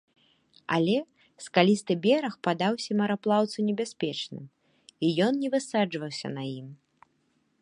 [0.77, 0.95] Але
[1.45, 4.43] скалісты бераг падаўся мараплаўцу небяспечным,
[5.07, 6.67] і ён не высаджваўся на ім.